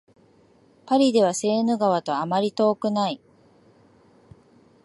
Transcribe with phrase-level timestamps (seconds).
[0.87, 3.21] パリではセーヌ川とあまり遠くない